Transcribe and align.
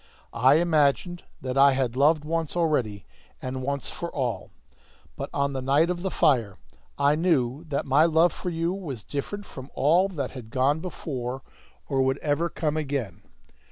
I 0.33 0.55
imagined 0.55 1.21
that 1.41 1.59
I 1.59 1.73
had 1.73 1.95
loved 1.95 2.25
once 2.25 2.55
already 2.57 3.05
and 3.39 3.61
once 3.61 3.91
for 3.91 4.09
all. 4.09 4.49
But 5.15 5.29
on 5.31 5.53
the 5.53 5.61
night 5.61 5.91
of 5.91 6.01
the 6.01 6.09
fire 6.09 6.57
I 6.97 7.13
knew 7.13 7.65
that 7.65 7.85
my 7.85 8.05
love 8.05 8.33
for 8.33 8.49
you 8.49 8.73
was 8.73 9.03
different 9.03 9.45
from 9.45 9.69
all 9.75 10.07
that 10.09 10.31
had 10.31 10.49
gone 10.49 10.79
before 10.79 11.43
or 11.87 12.01
would 12.01 12.17
ever 12.17 12.49
come 12.49 12.77
again. 12.77 13.21